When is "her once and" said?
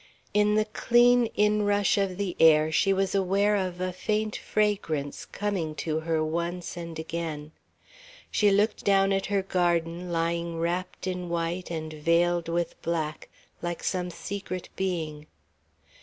5.99-6.97